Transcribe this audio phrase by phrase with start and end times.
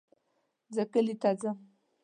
[0.75, 1.57] زه کلي ته ځم